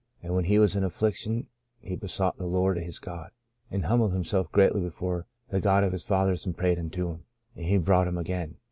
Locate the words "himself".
4.13-4.51